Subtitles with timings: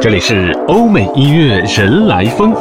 [0.00, 2.52] 这里是欧美音乐人来疯，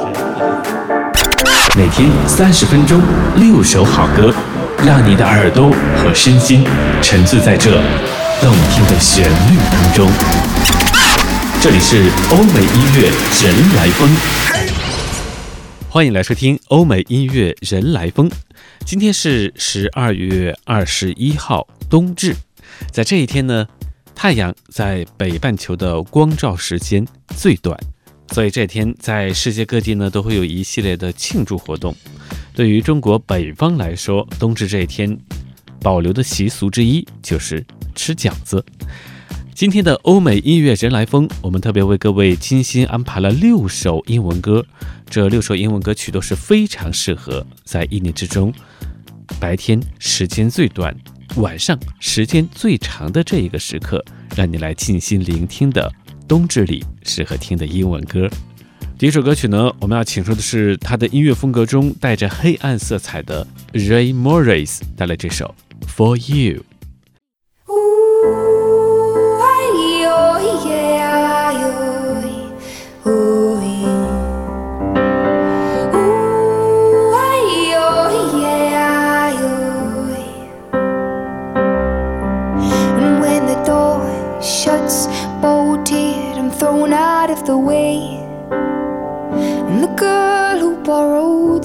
[1.77, 2.99] 每天三十分钟，
[3.35, 4.33] 六首好歌，
[4.83, 6.63] 让你的耳朵和身心
[6.99, 7.79] 沉醉在这
[8.41, 10.09] 动听的旋律当中。
[11.61, 13.11] 这里是欧美音乐
[13.43, 14.09] 人来疯，
[15.89, 18.31] 欢迎来收听欧美音乐人来疯。
[18.83, 22.35] 今天是十二月二十一号，冬至，
[22.91, 23.67] 在这一天呢。
[24.17, 27.05] 太阳在北半球的光照时间
[27.35, 27.79] 最短，
[28.31, 31.95] 所以这天在世界各地呢都会有一系列的庆祝活动。
[32.55, 35.15] 对于中国北方来说，冬至这一天
[35.81, 38.65] 保留的习俗之一就是吃饺子。
[39.53, 44.65] 今天的欧美音乐人来风，我们特别为各位精心安排了六首英文歌，
[45.07, 48.51] 这六首英文歌曲都是非常适合在一年之中
[49.39, 50.93] 白天时间最短。
[51.37, 54.03] 晚上时间最长的这一个时刻，
[54.35, 55.91] 让你来静心聆听的
[56.27, 58.27] 冬至里适合听的英文歌。
[58.97, 65.53] 第一首歌曲呢，我们要请出的是他的音乐风格中带着黑暗色彩的 Ray Morris 带来这首
[65.87, 66.63] For You。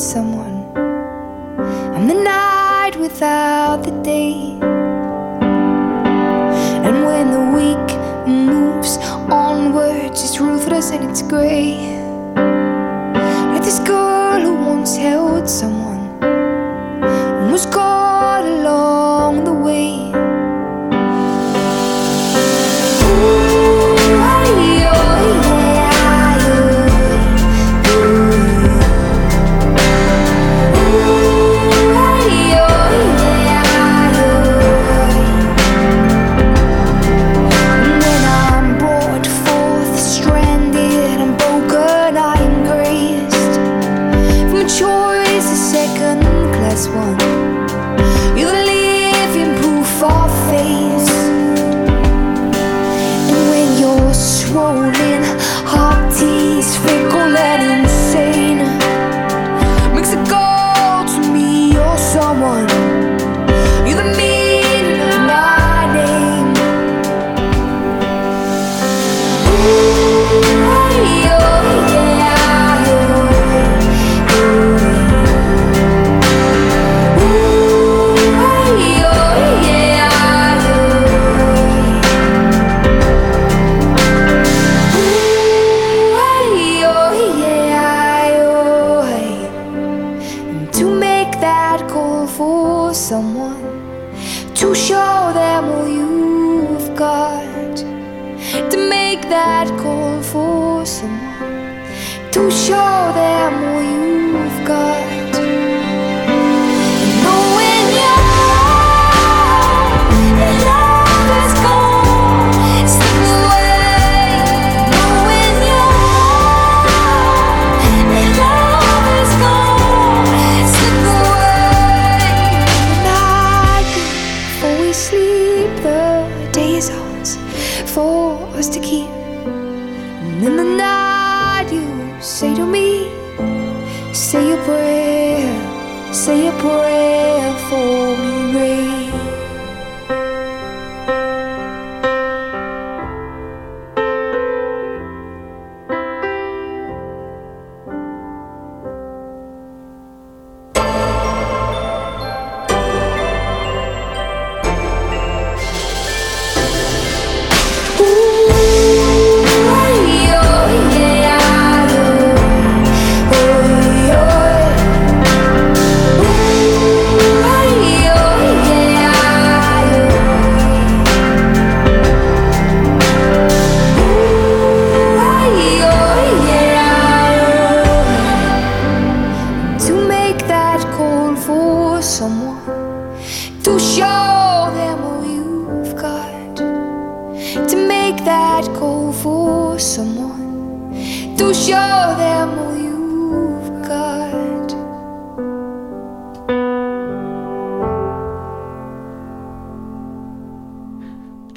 [0.03, 0.67] Someone.
[1.95, 4.59] I'm the night without the day.
[6.87, 7.89] And when the week
[8.27, 8.99] moves
[9.31, 12.02] onwards, it's ruthless and it's grey.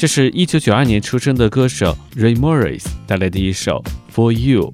[0.05, 3.83] 这是一九九二年出生的歌手 Ray Morris 带来的一首
[4.15, 4.71] 《For You》。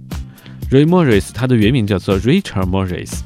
[0.70, 3.22] Ray Morris 他的原名叫做 Richard Morris，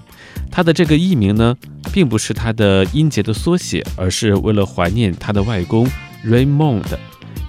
[0.52, 1.58] 他的这个艺名呢，
[1.92, 5.90] 并不是他的音节的缩写，而是为了怀念他的外公
[6.24, 6.84] Raymond，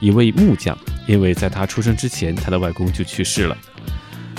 [0.01, 0.79] 一位木匠。
[1.07, 3.55] 因为在他出生之前，他的外公就去世了。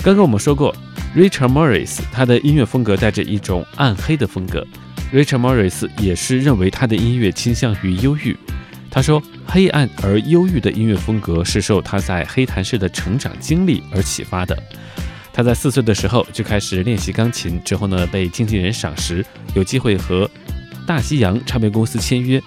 [0.02, 0.76] 刚刚我们说过
[1.16, 4.66] ，Richard Morris 他的音乐风格带着一种暗黑的风格。
[5.14, 8.36] Richard Morris 也是认为他的音乐倾向于忧郁。
[8.90, 14.58] 他说，黑暗而忧郁的音乐风格是受他在黑檀市的成长经历而启发的。
[15.32, 19.24] 他在四岁的时候就开始练习钢琴，之后呢被经纪人赏识，
[19.54, 20.28] 有机会和
[20.88, 22.42] 大西洋唱片公司签约。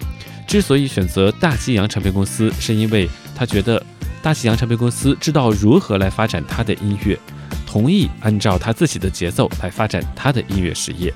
[0.44, 3.80] 之所以选择大西洋唱片公司，是因为他觉得
[4.20, 7.16] 大西洋唱片公司知道如何来发展他的音乐，
[7.64, 11.14] 同意按照他自己的节奏来发展他的音乐事业。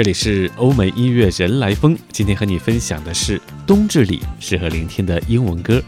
[0.00, 5.82] 这里是欧美音乐人来风，今天和你分享的是冬至里适合聆听的英文歌。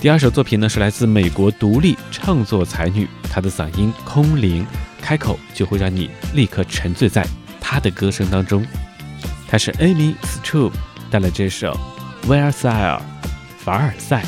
[0.00, 4.66] 第二首作品呢是来自美国独立创作才女，她的嗓音空灵，
[5.02, 7.26] 开口就会让你立刻沉醉在
[7.60, 8.66] 她的歌声当中。
[9.46, 10.72] 她是 Amy Stroup
[11.10, 11.78] 带来这首
[12.26, 12.98] 《Versailles》
[13.58, 14.24] 凡尔赛。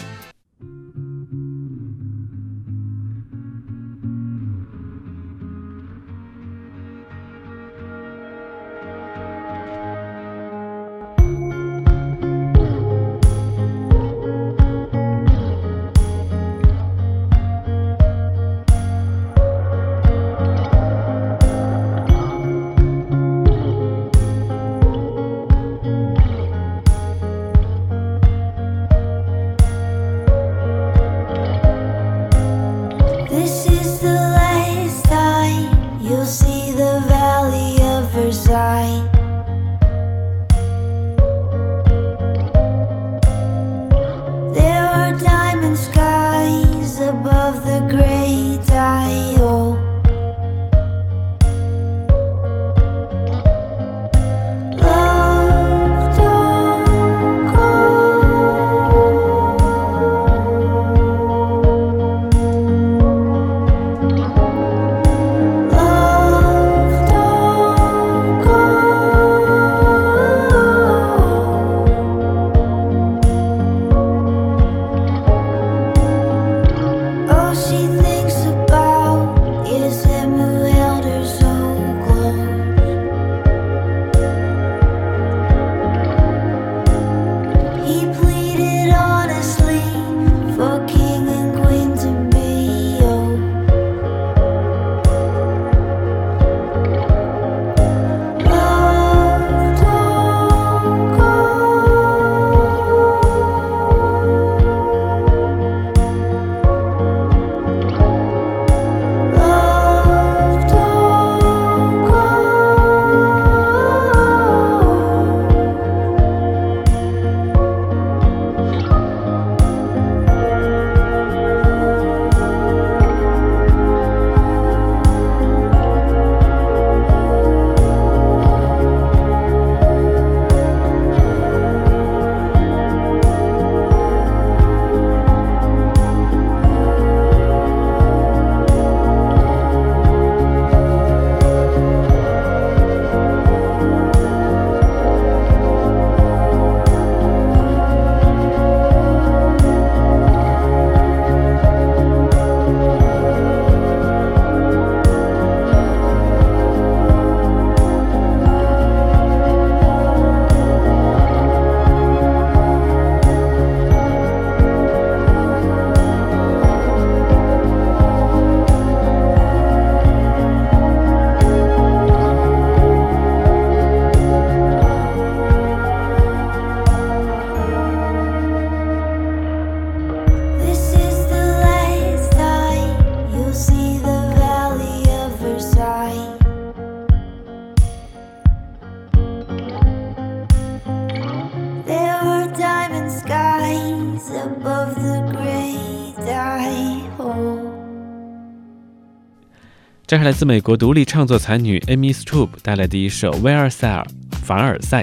[200.15, 204.07] 这是来自美国独立创作才女 Amy Stroup 带来的一首《威尔塞尔
[204.45, 205.03] 凡尔赛》。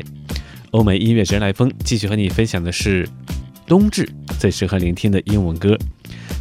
[0.71, 3.05] 欧美音乐人来风继续和你分享的是
[3.67, 5.77] 冬至最适合聆听的英文歌。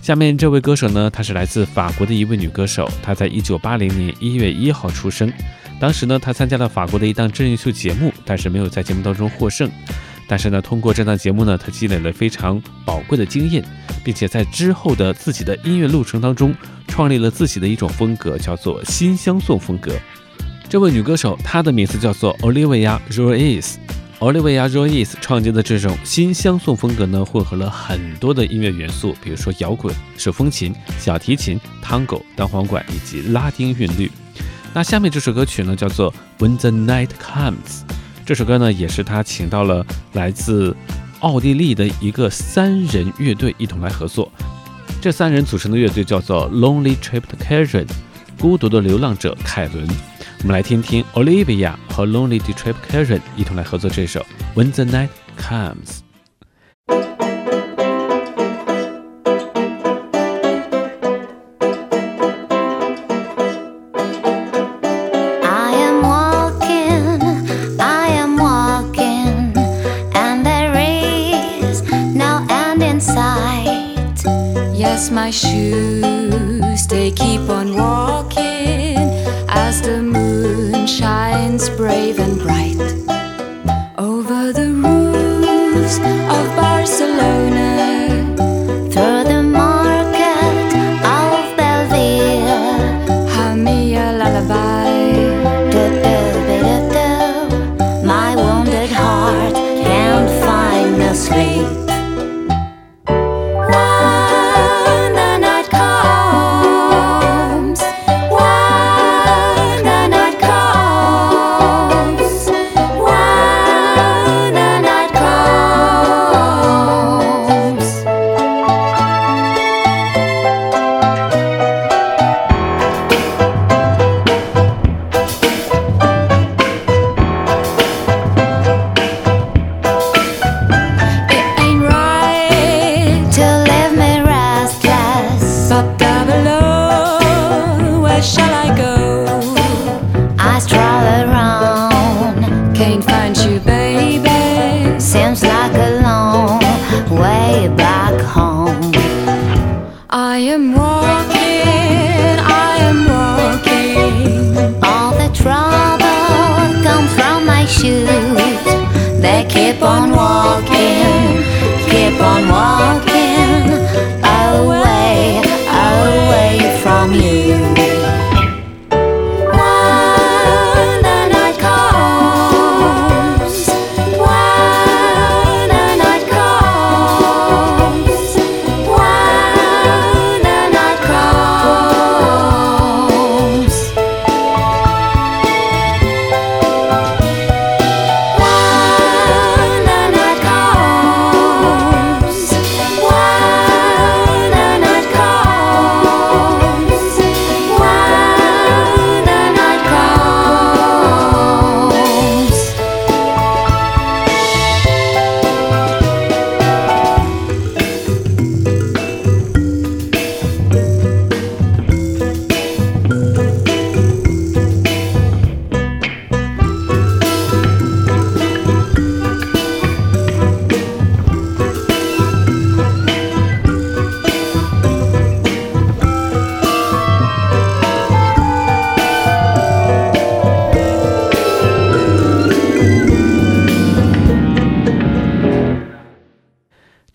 [0.00, 5.32] 下面这位歌手呢，她是来自法国的一位女歌手，她在一九八零年一月一号出生。
[5.80, 9.68] 当时呢，她参加了法国的一档真人秀节目，但是没有在节目当中获胜。
[10.28, 13.64] 但是呢，通过这档节目呢，她积累了非常宝贵的经验，
[14.02, 16.54] 并且在之后的自己的音乐路程当中，
[16.88, 19.92] 创立了自己的一种风格，叫做新相送风格。
[20.68, 23.74] 这位女歌手，她的名字叫做 Olivia Royce。
[24.20, 34.10] Olivia Royce 创建的这种新相送风格呢，混合了很多的音乐元素，比如说摇滚、手风琴、小提琴、Tango、单簧管以及拉丁韵律。
[34.74, 37.80] 那下面这首歌曲呢，叫做 When the Night Comes。
[38.26, 40.76] 这首歌呢，也是他请到了来自
[41.20, 44.30] 奥地利的一个三人乐队一同来合作。
[45.00, 47.86] 这三人组成的乐队叫做 Lonely Trip to Karen，
[48.38, 49.88] 孤独的流浪者凯伦。
[50.42, 54.24] 我们来听听 Olivia 和 Lonely Trip Karen 一同来合作这首
[54.54, 55.08] When the Night
[55.38, 56.09] Comes。
[75.12, 78.96] My shoes, they keep on walking
[79.48, 82.78] as the moon shines brave and bright
[83.98, 88.34] over the roofs of Barcelona.
[88.92, 90.70] Through the market
[91.02, 95.12] of Belleville, hum me a lullaby.
[95.72, 96.18] Do, do,
[96.94, 98.06] do.
[98.06, 101.89] My wounded heart can't find no sleep.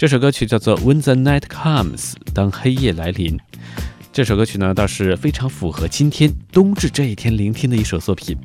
[0.05, 3.39] 这首歌曲叫做《When the Night Comes》，当黑夜来临。
[4.13, 8.37] 这首歌曲呢，倒是非常符合今天冬至这一天聆听的一首作品。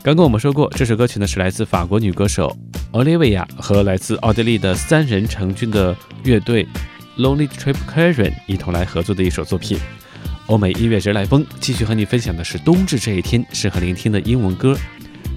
[0.00, 2.56] 刚刚我们说过，这首歌曲呢是来自法国女歌手
[2.92, 6.68] Olivia 和来自奥地利的三人成军的乐队
[7.18, 9.76] Lonely Trip Karen 一同来合作的一首作品。
[10.46, 14.78] 欧美音乐人来风继续和你分享的是冬至这一天适合聆听的英文歌。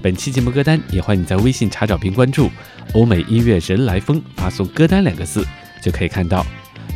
[0.06, 2.48] 本期节目歌单也欢迎你在微信查找并关注
[2.94, 5.44] “欧美音乐人来风”，发送“歌单”两个字
[5.82, 6.46] 就可以看到。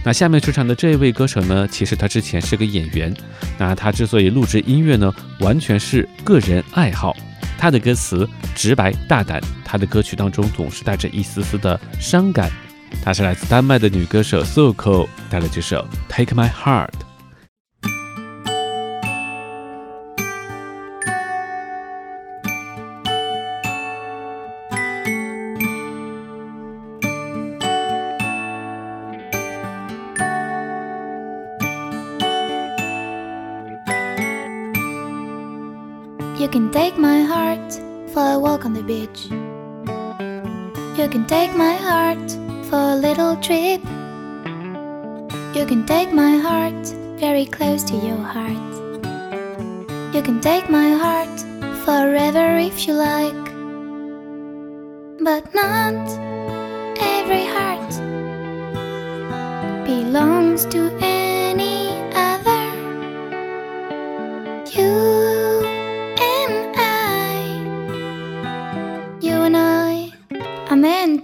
[0.04, 3.12] 那下面出场的这位歌手呢，其实他之前是个演员。
[3.58, 7.16] 那他之所以录制音乐呢，完全是个人爱好。
[7.58, 12.48] 他的歌词直白大胆，他的歌曲当中总是带着一丝丝的伤感。
[13.02, 16.90] 她是来自丹麦的女歌手 Soko，带来这首《Take My Heart》。
[41.00, 42.30] You can take my heart
[42.68, 43.80] for a little trip.
[45.56, 46.86] You can take my heart
[47.18, 48.70] very close to your heart.
[50.14, 51.40] You can take my heart
[51.86, 53.44] forever if you like.
[55.24, 55.96] But not
[57.00, 57.90] every heart
[59.86, 61.89] belongs to any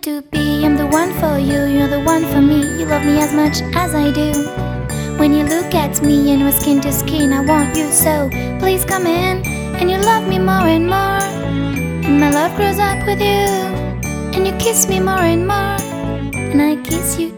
[0.07, 0.65] to be.
[0.65, 2.61] I'm the one for you, you're the one for me.
[2.79, 4.31] You love me as much as I do.
[5.19, 8.31] When you look at me and we're skin to skin, I want you so.
[8.61, 9.45] Please come in
[9.79, 11.23] and you love me more and more.
[12.07, 13.49] And my love grows up with you.
[14.35, 15.77] And you kiss me more and more.
[16.53, 17.36] And I kiss you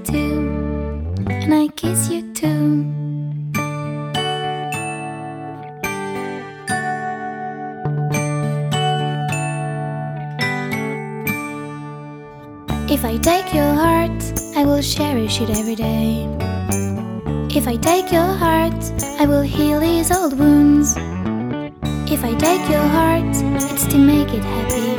[12.98, 14.20] If I take your heart,
[14.56, 16.26] I will cherish it every day.
[17.56, 18.74] If I take your heart,
[19.20, 20.96] I will heal these old wounds.
[22.10, 23.36] If I take your heart,
[23.70, 24.98] it's to make it happy.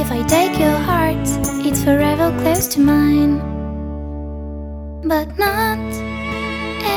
[0.00, 1.26] If I take your heart,
[1.66, 3.40] it's forever close to mine.
[5.02, 5.82] But not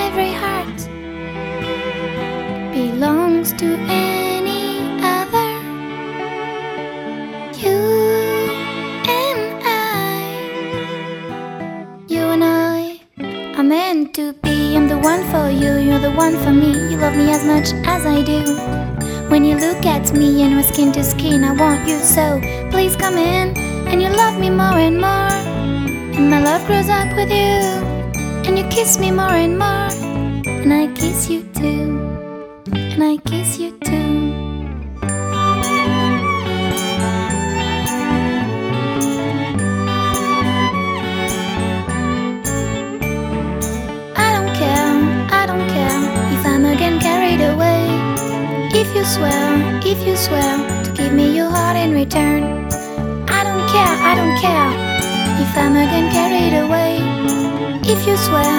[0.06, 0.78] every heart
[2.72, 4.23] belongs to any
[14.14, 14.76] to be.
[14.76, 16.72] I'm the one for you, you're the one for me.
[16.92, 18.42] You love me as much as I do.
[19.28, 22.40] When you look at me and we're skin to skin, I want you so.
[22.70, 25.34] Please come in and you love me more and more.
[26.16, 27.58] And my love grows up with you.
[28.46, 29.90] And you kiss me more and more.
[30.46, 31.98] And I kiss you too.
[32.72, 33.73] And I kiss you
[49.03, 52.69] you swear, if you swear to give me your heart in return.
[53.27, 54.71] I don't care, I don't care
[55.43, 56.93] if I'm again carried away.
[57.83, 58.51] If you swear,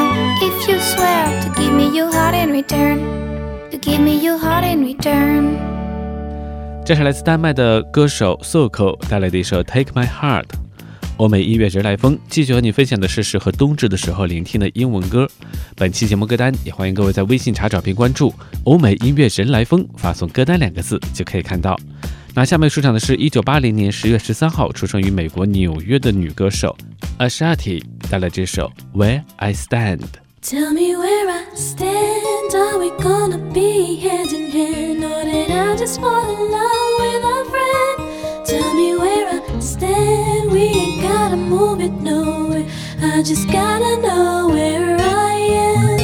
[0.42, 3.00] if you swear to give me your heart in return.
[3.72, 5.58] To give me your heart in return.
[6.84, 10.46] 这是来自丹麦的歌手 Soko 带来的一首《Take My Heart》。
[11.17, 15.29] 欧美音乐人来风继续和你分享的是适合冬至的时候聆听的英文歌。
[15.77, 21.79] 本期节目歌单也欢迎各位在微信查找并关注“欧美音乐人来风”，发送“歌单”两个字就可以看到。
[22.35, 26.77] 那下面出场的是一九八零年十月十三号出生于美国纽约的女歌手
[27.19, 29.99] Ashanti 带来这首《Where I Stand》。
[30.43, 32.55] Tell me where I stand.
[32.55, 35.05] Are we gonna be hand in hand?
[35.05, 38.45] Or did I just fall in love with a friend?
[38.45, 40.34] Tell me where I stand.
[40.55, 42.65] We ain't gotta move it nowhere.
[43.03, 45.33] I just gotta know where I
[45.67, 45.99] am.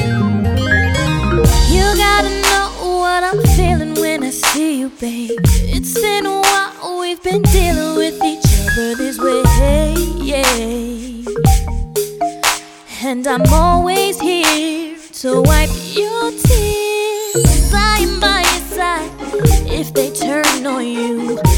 [1.70, 5.38] You gotta know what I'm feeling when I see you, babe.
[5.76, 10.42] It's been a while we've been dealing with each other this way, yeah.
[13.08, 17.70] And I'm always here to wipe your tears.
[17.70, 19.10] By your side
[19.70, 21.49] if they turn on you.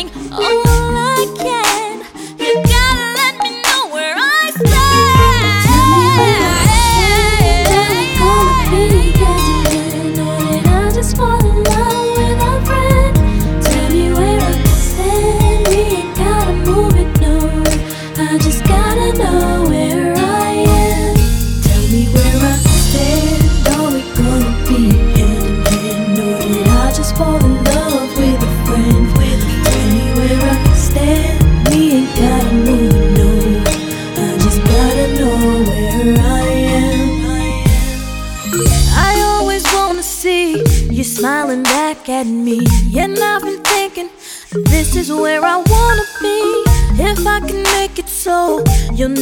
[0.00, 0.10] sing.
[0.32, 1.69] I can.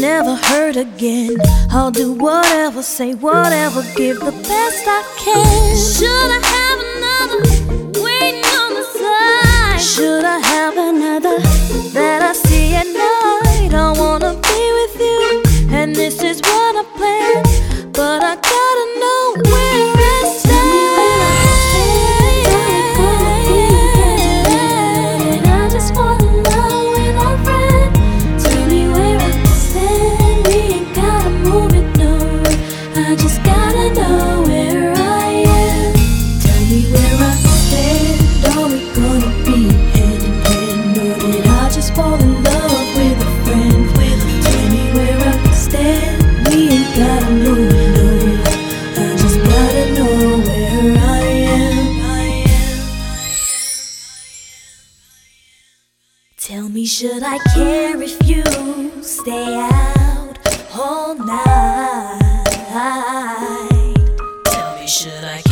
[0.00, 1.37] Never hurt again.
[1.70, 5.76] I'll do whatever, say whatever, give the best I can.
[5.76, 9.80] Should I have another waiting on the side?
[9.80, 11.38] Should I have another
[11.92, 12.87] that I see at
[56.48, 58.42] Tell me, should I care if you
[59.02, 60.38] stay out
[60.74, 62.46] all night?
[64.46, 65.42] Tell me, should I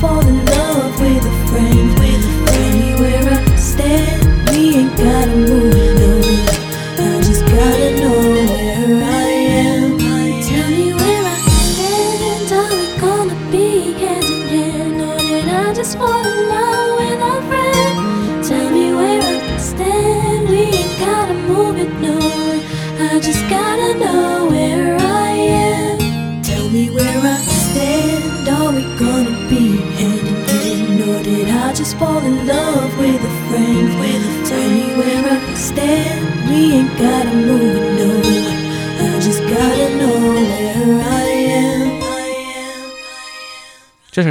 [0.00, 0.57] falling in love.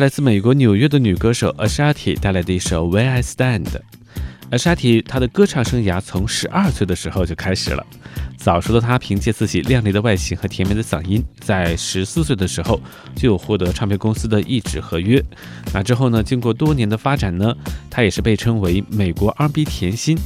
[0.07, 3.65] 来自美国纽约的女歌手 Ashanti 带来的一首《Where I Stand》。
[4.51, 7.85] Ashanti 她的歌唱生涯从十二岁的时候就开始了。
[8.37, 12.79] 早熟的她凭借自己靓丽的外形和甜美的嗓音，在十四岁的时候
[13.17, 15.21] 就获得唱片公司的一纸合约。
[15.73, 17.53] 那之后呢，经过多年的发展呢，
[17.89, 20.17] 她也是被称为美国 R&B 甜心。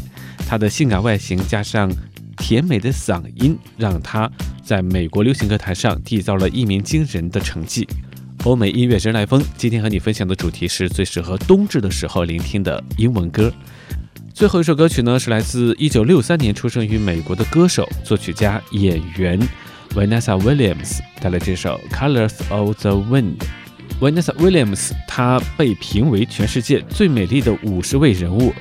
[0.47, 1.91] 她的性感外形加上
[2.37, 4.31] 甜美的嗓音，让她
[4.63, 7.87] 在美国流行歌坛上缔造了一鸣惊人的成绩。
[8.43, 13.53] 欧美音乐人来风，今天和你分享的主题是最适合冬至的时候聆听的英文歌。
[14.33, 19.39] 最后一首歌曲呢，是来自1963年出生于美国的歌手、作曲家、演员
[19.93, 23.35] Vanessa Williams 带来这首《Colors of the Wind》。
[23.99, 28.51] Vanessa Williams 她被评为全世界最美丽的五十位人物。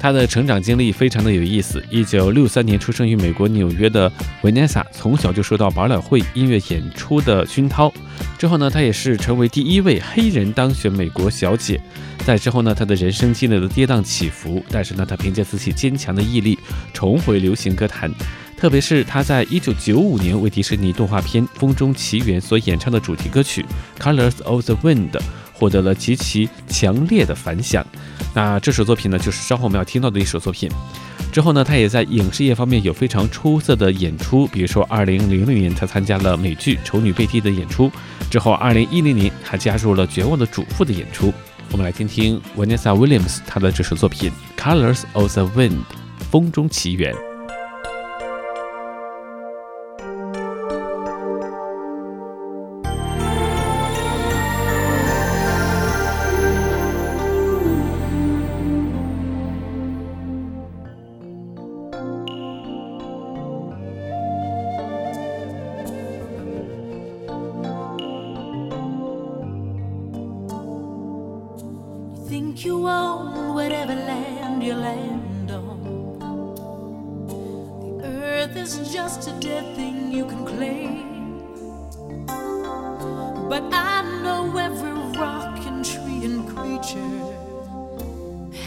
[0.00, 1.84] 她的成长经历非常的有意思。
[1.90, 4.10] 一九六三年出生于美国纽约的
[4.42, 7.92] Vanessa，从小就受到百老汇音乐演出的熏陶。
[8.38, 11.78] 之后呢，她也是成为第一位黑人当选美国小姐。
[12.24, 16.58] 在之后呢，她的人生经历了跌宕起伏，但是呢，她凭借自己坚强的毅力
[16.94, 18.10] 重回流行歌坛。
[18.56, 23.64] 特别是她在一九九五年为迪士尼动画片《风中奇缘》所演唱的主题歌曲
[24.02, 25.10] 《Colors of the Wind》。
[25.60, 27.86] 获得了极其强烈的反响。
[28.34, 30.70] 那这首作品呢，就是稍后我们要听到的一首作品。
[31.30, 37.92] 之后呢，他也在影视业方面有非常出色的演出，比如说2000年他参加了美剧《丑女贝蒂》的演出，
[38.30, 41.32] 之后2010年还加入了《绝望的主妇》的演出。
[41.70, 45.70] 我们来听听 Vanessa Williams 她的这首作品《Colors of the Wind》
[46.30, 47.29] 风中奇缘。
[72.64, 76.18] You own whatever land you land on.
[77.98, 81.46] The earth is just a dead thing you can claim.
[83.48, 87.18] But I know every rock and tree and creature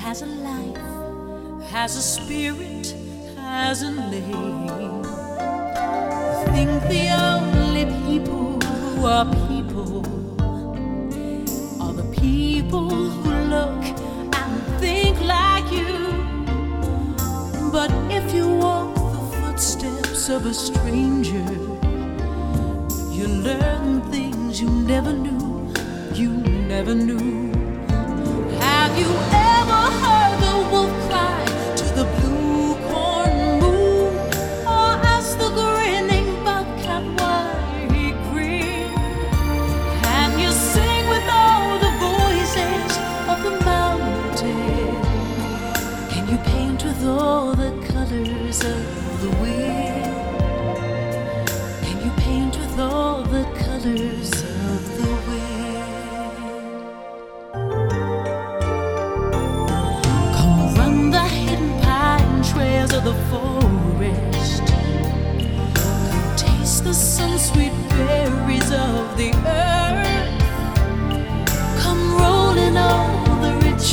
[0.02, 2.96] has a life, has a spirit,
[3.38, 5.04] has a name.
[6.54, 7.13] Think the
[20.30, 21.53] of a stranger,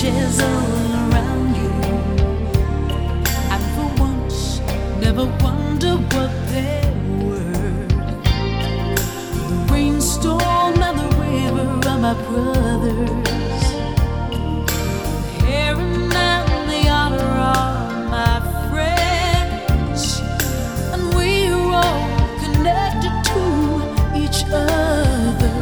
[0.01, 1.73] branches all around you.
[3.53, 4.61] And for once,
[5.01, 6.81] never wonder what they
[7.21, 7.87] were.
[9.49, 13.65] The rainstorm and the river are my brothers.
[15.27, 20.21] The Heron and the otter are my friends.
[20.93, 22.09] And we're all
[22.45, 23.43] connected to
[24.17, 25.55] each other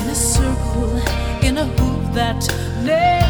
[0.00, 0.96] in a circle,
[1.42, 2.40] in a hoop that
[2.84, 3.21] never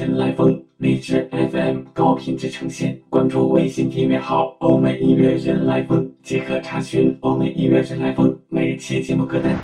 [0.00, 2.98] 人来疯，荔枝 FM 高品质呈现。
[3.10, 9.54] 关注微信订阅号“欧美音乐人来疯”，即可查询欧美音乐人来疯每期节目歌单。